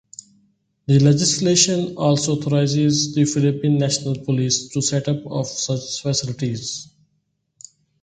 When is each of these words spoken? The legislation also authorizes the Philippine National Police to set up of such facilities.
The 0.87 0.97
legislation 0.97 1.95
also 1.95 2.33
authorizes 2.35 3.13
the 3.13 3.23
Philippine 3.23 3.77
National 3.77 4.15
Police 4.25 4.69
to 4.69 4.81
set 4.81 5.07
up 5.07 5.23
of 5.27 5.45
such 5.45 6.01
facilities. 6.01 6.87